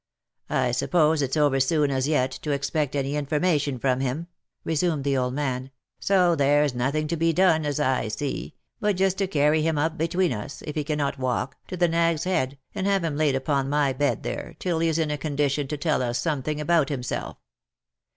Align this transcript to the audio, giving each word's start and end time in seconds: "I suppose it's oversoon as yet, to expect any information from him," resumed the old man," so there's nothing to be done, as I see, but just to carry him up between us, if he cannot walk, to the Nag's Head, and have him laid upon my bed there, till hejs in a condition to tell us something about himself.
"I 0.49 0.71
suppose 0.71 1.21
it's 1.21 1.37
oversoon 1.37 1.91
as 1.91 2.07
yet, 2.07 2.31
to 2.41 2.49
expect 2.49 2.95
any 2.95 3.15
information 3.15 3.77
from 3.77 3.99
him," 3.99 4.25
resumed 4.63 5.03
the 5.03 5.15
old 5.15 5.35
man," 5.35 5.69
so 5.99 6.33
there's 6.35 6.73
nothing 6.73 7.07
to 7.09 7.15
be 7.15 7.31
done, 7.31 7.67
as 7.67 7.79
I 7.79 8.07
see, 8.07 8.55
but 8.79 8.95
just 8.95 9.19
to 9.19 9.27
carry 9.27 9.61
him 9.61 9.77
up 9.77 9.99
between 9.99 10.33
us, 10.33 10.63
if 10.65 10.73
he 10.73 10.83
cannot 10.83 11.19
walk, 11.19 11.55
to 11.67 11.77
the 11.77 11.87
Nag's 11.87 12.23
Head, 12.23 12.57
and 12.73 12.87
have 12.87 13.03
him 13.03 13.15
laid 13.15 13.35
upon 13.35 13.69
my 13.69 13.93
bed 13.93 14.23
there, 14.23 14.55
till 14.57 14.79
hejs 14.79 14.97
in 14.97 15.11
a 15.11 15.19
condition 15.19 15.67
to 15.67 15.77
tell 15.77 16.01
us 16.01 16.17
something 16.17 16.59
about 16.59 16.89
himself. 16.89 17.37